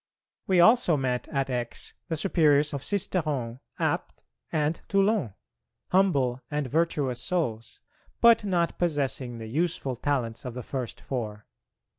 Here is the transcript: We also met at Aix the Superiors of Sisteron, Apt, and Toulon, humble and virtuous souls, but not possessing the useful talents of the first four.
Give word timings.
We 0.47 0.59
also 0.59 0.97
met 0.97 1.27
at 1.27 1.51
Aix 1.51 1.93
the 2.07 2.17
Superiors 2.17 2.73
of 2.73 2.81
Sisteron, 2.81 3.59
Apt, 3.77 4.23
and 4.51 4.81
Toulon, 4.87 5.35
humble 5.89 6.41
and 6.49 6.65
virtuous 6.65 7.21
souls, 7.21 7.81
but 8.19 8.43
not 8.43 8.79
possessing 8.79 9.37
the 9.37 9.45
useful 9.45 9.95
talents 9.95 10.43
of 10.43 10.55
the 10.55 10.63
first 10.63 11.01
four. 11.01 11.45